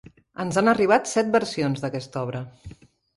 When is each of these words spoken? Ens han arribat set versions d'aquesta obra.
Ens 0.43 0.55
han 0.61 0.69
arribat 0.71 1.11
set 1.11 1.29
versions 1.35 1.83
d'aquesta 1.83 2.23
obra. 2.29 2.41